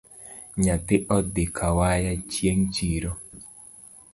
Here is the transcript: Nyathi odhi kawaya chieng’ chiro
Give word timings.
Nyathi 0.63 0.95
odhi 1.17 1.45
kawaya 1.57 2.13
chieng’ 2.31 2.63
chiro 2.73 3.11